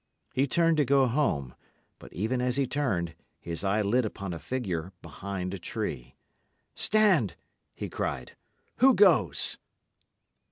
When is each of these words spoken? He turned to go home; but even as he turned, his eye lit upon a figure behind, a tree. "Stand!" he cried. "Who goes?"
He 0.33 0.47
turned 0.47 0.77
to 0.77 0.83
go 0.83 1.05
home; 1.05 1.53
but 1.99 2.11
even 2.11 2.41
as 2.41 2.57
he 2.57 2.65
turned, 2.65 3.13
his 3.39 3.63
eye 3.63 3.83
lit 3.83 4.03
upon 4.03 4.33
a 4.33 4.39
figure 4.39 4.93
behind, 5.03 5.53
a 5.53 5.59
tree. 5.59 6.15
"Stand!" 6.73 7.35
he 7.75 7.87
cried. 7.87 8.35
"Who 8.77 8.95
goes?" 8.95 9.59